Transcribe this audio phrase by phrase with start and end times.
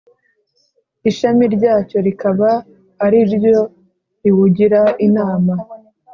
[1.09, 2.49] ishami ryacyo rikaba
[3.05, 3.59] ari ryo
[4.21, 5.53] riwugira inama.